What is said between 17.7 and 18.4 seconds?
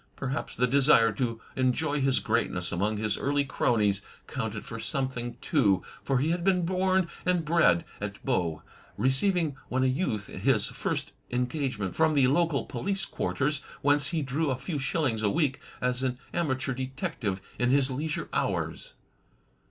leisure